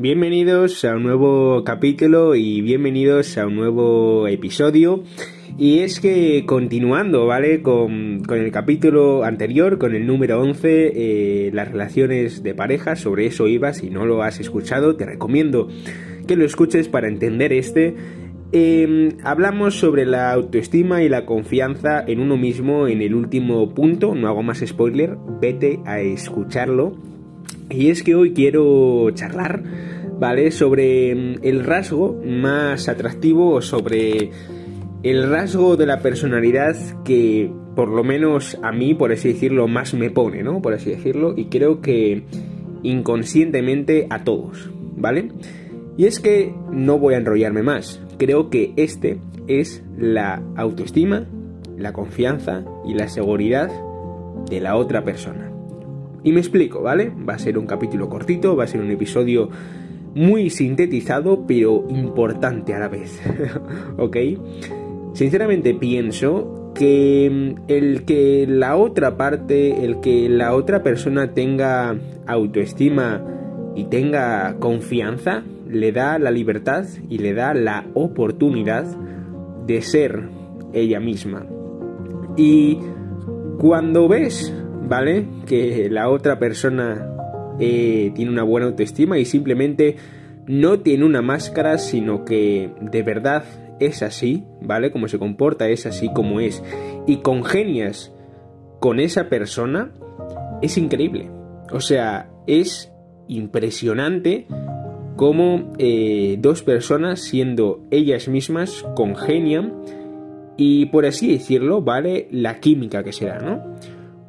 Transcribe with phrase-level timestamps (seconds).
[0.00, 5.02] Bienvenidos a un nuevo capítulo y bienvenidos a un nuevo episodio.
[5.58, 7.62] Y es que continuando, ¿vale?
[7.62, 13.48] Con, el capítulo anterior, con el número 11, eh, las relaciones de pareja, sobre eso
[13.48, 15.66] iba, si no lo has escuchado, te recomiendo
[16.28, 17.96] que lo escuches para entender este.
[18.52, 24.14] Em, hablamos sobre la autoestima y la confianza en uno mismo en el último punto,
[24.14, 27.17] no hago más spoiler, vete a escucharlo.
[27.70, 29.62] Y es que hoy quiero charlar
[30.18, 30.50] ¿vale?
[30.50, 34.30] Sobre mm, el rasgo más atractivo sobre
[35.02, 39.94] el rasgo de la personalidad que por lo menos a mí, por así decirlo, más
[39.94, 40.60] me pone, ¿no?
[40.60, 42.24] Por así decirlo, y creo que
[42.82, 45.30] inconscientemente a todos, ¿vale?
[45.96, 51.26] Y es que no voy a enrollarme más, creo que este es la autoestima,
[51.76, 53.70] la confianza y la seguridad
[54.50, 55.47] de la otra persona.
[56.28, 57.10] Y me explico, ¿vale?
[57.26, 59.48] Va a ser un capítulo cortito, va a ser un episodio
[60.14, 63.18] muy sintetizado pero importante a la vez.
[63.96, 64.14] ¿Ok?
[65.14, 71.96] Sinceramente pienso que mm, el que la otra parte, el que la otra persona tenga
[72.26, 73.24] autoestima
[73.74, 78.84] y tenga confianza, le da la libertad y le da la oportunidad
[79.66, 80.28] de ser
[80.74, 81.46] ella misma.
[82.36, 82.80] Y
[83.58, 84.52] cuando ves,
[84.88, 85.26] ¿vale?
[85.46, 87.06] Que la otra persona
[87.60, 89.96] eh, tiene una buena autoestima y simplemente
[90.46, 93.44] no tiene una máscara, sino que de verdad
[93.80, 94.90] es así, ¿vale?
[94.90, 96.62] Como se comporta es así como es.
[97.06, 98.12] Y congenias
[98.80, 99.92] con esa persona,
[100.62, 101.30] es increíble.
[101.72, 102.92] O sea, es
[103.28, 104.46] impresionante
[105.16, 109.74] cómo eh, dos personas, siendo ellas mismas, congenian
[110.56, 112.28] y por así decirlo, ¿vale?
[112.30, 113.76] La química que será, ¿no?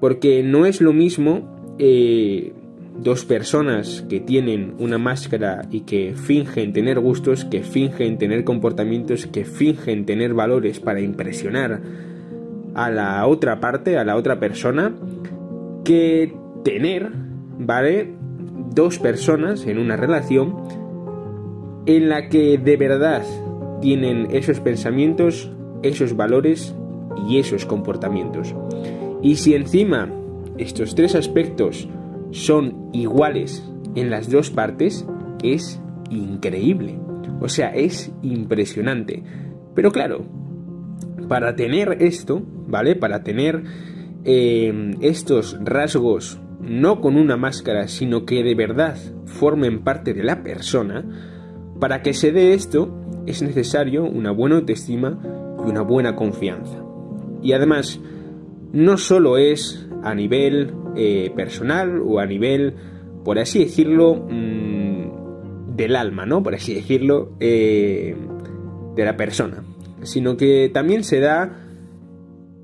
[0.00, 2.52] Porque no es lo mismo eh,
[3.02, 9.26] dos personas que tienen una máscara y que fingen tener gustos, que fingen tener comportamientos,
[9.26, 11.80] que fingen tener valores para impresionar
[12.74, 14.94] a la otra parte, a la otra persona,
[15.84, 16.34] que
[16.64, 17.10] tener,
[17.58, 18.14] ¿vale?
[18.74, 20.56] Dos personas en una relación
[21.86, 23.22] en la que de verdad
[23.80, 25.50] tienen esos pensamientos,
[25.82, 26.74] esos valores
[27.28, 28.54] y esos comportamientos.
[29.22, 30.10] Y si encima
[30.58, 31.88] estos tres aspectos
[32.30, 35.06] son iguales en las dos partes
[35.42, 36.98] es increíble.
[37.40, 39.22] O sea, es impresionante.
[39.74, 40.24] Pero claro,
[41.28, 42.94] para tener esto, ¿vale?
[42.96, 43.62] Para tener
[44.24, 50.42] eh, estos rasgos no con una máscara, sino que de verdad formen parte de la
[50.42, 51.04] persona,
[51.78, 55.18] para que se dé esto es necesario una buena autoestima
[55.64, 56.82] y una buena confianza.
[57.42, 58.00] Y además,
[58.72, 62.74] no solo es a nivel eh, personal o a nivel,
[63.24, 66.42] por así decirlo, mm, del alma, ¿no?
[66.42, 68.16] Por así decirlo, eh,
[68.94, 69.64] de la persona,
[70.02, 71.66] sino que también se da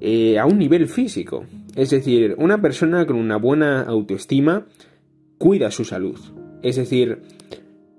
[0.00, 1.44] eh, a un nivel físico.
[1.74, 4.66] Es decir, una persona con una buena autoestima
[5.38, 6.18] cuida su salud.
[6.62, 7.22] Es decir,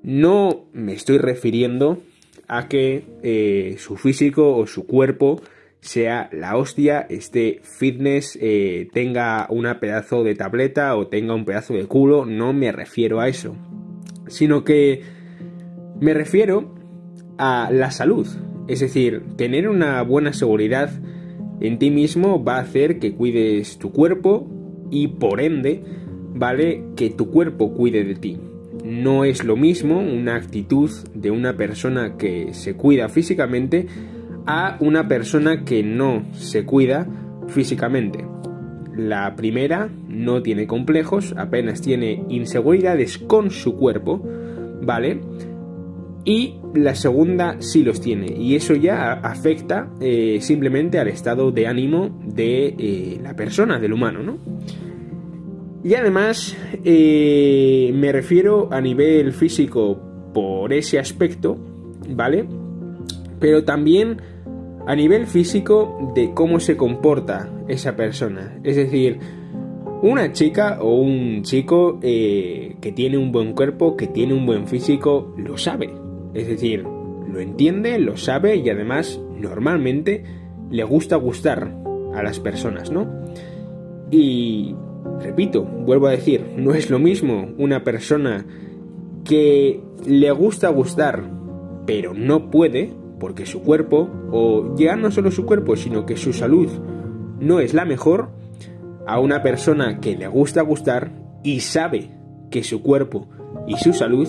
[0.03, 2.01] no me estoy refiriendo
[2.47, 5.41] a que su físico o su cuerpo
[5.81, 11.73] sea la hostia, esté fitness, eh, tenga una pedazo de tableta o tenga un pedazo
[11.73, 13.55] de culo, no me refiero a eso,
[14.27, 15.01] sino que
[15.99, 16.75] me refiero
[17.37, 18.27] a la salud,
[18.67, 20.91] es decir, tener una buena seguridad
[21.61, 24.47] en ti mismo va a hacer que cuides tu cuerpo
[24.91, 25.83] y por ende,
[26.33, 26.83] ¿vale?
[26.95, 28.37] Que tu cuerpo cuide de ti.
[28.85, 33.87] No es lo mismo una actitud de una persona que se cuida físicamente
[34.51, 37.07] a una persona que no se cuida
[37.49, 38.25] físicamente.
[38.95, 44.27] La primera no tiene complejos, apenas tiene inseguridades con su cuerpo,
[44.81, 45.21] ¿vale?
[46.25, 48.33] Y la segunda sí los tiene.
[48.35, 53.93] Y eso ya afecta eh, simplemente al estado de ánimo de eh, la persona, del
[53.93, 54.39] humano, ¿no?
[55.83, 60.01] Y además eh, me refiero a nivel físico
[60.33, 61.55] por ese aspecto,
[62.09, 62.47] ¿vale?
[63.39, 64.17] Pero también
[64.89, 68.59] a nivel físico de cómo se comporta esa persona.
[68.63, 69.19] Es decir,
[70.01, 74.65] una chica o un chico eh, que tiene un buen cuerpo, que tiene un buen
[74.65, 75.93] físico, lo sabe.
[76.33, 80.23] Es decir, lo entiende, lo sabe y además normalmente
[80.71, 81.71] le gusta gustar
[82.15, 83.07] a las personas, ¿no?
[84.09, 84.73] Y
[85.19, 88.43] repito, vuelvo a decir, no es lo mismo una persona
[89.23, 91.29] que le gusta gustar
[91.85, 96.33] pero no puede porque su cuerpo, o ya no solo su cuerpo, sino que su
[96.33, 96.69] salud
[97.39, 98.29] no es la mejor,
[99.05, 101.11] a una persona que le gusta gustar
[101.43, 102.11] y sabe
[102.51, 103.27] que su cuerpo
[103.67, 104.27] y su salud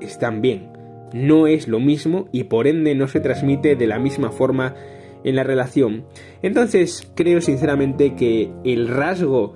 [0.00, 0.68] están bien.
[1.12, 4.74] No es lo mismo y por ende no se transmite de la misma forma
[5.24, 6.04] en la relación.
[6.42, 9.54] Entonces creo sinceramente que el rasgo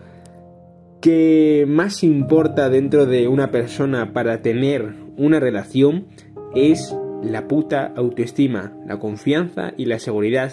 [1.01, 6.07] que más importa dentro de una persona para tener una relación
[6.55, 6.97] es
[7.31, 10.53] la puta autoestima, la confianza y la seguridad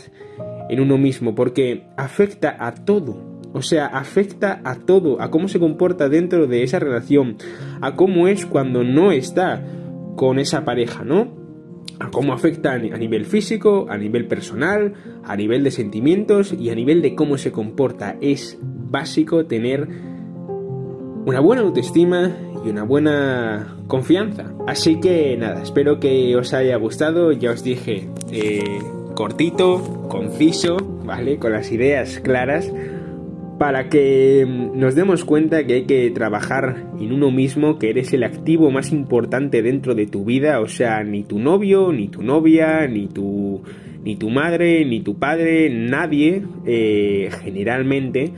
[0.69, 3.31] en uno mismo, porque afecta a todo.
[3.53, 7.35] O sea, afecta a todo, a cómo se comporta dentro de esa relación,
[7.81, 9.61] a cómo es cuando no está
[10.15, 11.35] con esa pareja, ¿no?
[11.99, 14.93] A cómo afecta a nivel físico, a nivel personal,
[15.25, 18.17] a nivel de sentimientos y a nivel de cómo se comporta.
[18.21, 19.87] Es básico tener
[21.25, 22.31] una buena autoestima
[22.65, 24.45] y una buena confianza.
[24.67, 27.33] Así que nada, espero que os haya gustado.
[27.33, 28.79] Ya os dije, eh,
[29.15, 31.37] cortito, conciso, ¿vale?
[31.39, 32.71] Con las ideas claras
[33.59, 38.23] para que nos demos cuenta que hay que trabajar en uno mismo, que eres el
[38.23, 42.87] activo más importante dentro de tu vida, o sea, ni tu novio, ni tu novia,
[42.87, 43.61] ni tu,
[44.05, 48.31] ni tu madre, ni tu padre, nadie, eh, generalmente,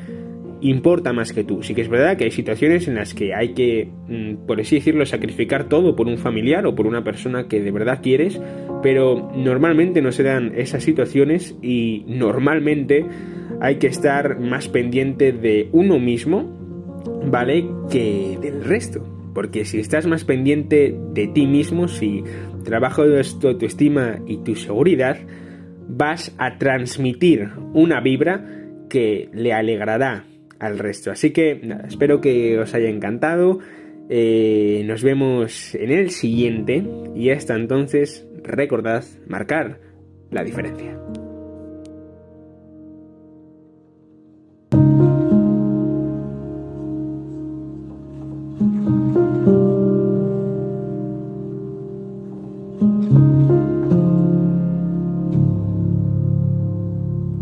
[0.63, 1.61] importa más que tú.
[1.61, 4.75] Sí que es verdad que hay situaciones en las que hay que, mm, por así
[4.75, 8.39] decirlo, sacrificar todo por un familiar o por una persona que de verdad quieres,
[8.81, 13.05] pero normalmente no se dan esas situaciones y normalmente
[13.59, 17.65] hay que estar más pendiente de uno mismo, ¿vale?
[17.91, 19.05] Que del resto.
[19.33, 22.23] Porque si estás más pendiente de ti mismo, si
[22.63, 25.17] trabajas tu autoestima y tu seguridad,
[25.89, 28.45] vas a transmitir una vibra
[28.89, 30.25] que le alegrará
[30.63, 31.11] al resto.
[31.11, 33.59] Así que nada, espero que os haya encantado.
[34.09, 36.83] Eh, nos vemos en el siguiente
[37.15, 39.79] y hasta entonces recordad marcar
[40.31, 40.97] la diferencia.